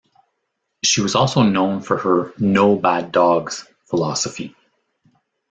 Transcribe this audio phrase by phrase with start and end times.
[0.83, 4.55] She was also known for her "no bad dogs" philosophy.